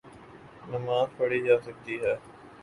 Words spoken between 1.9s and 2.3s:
ہے۔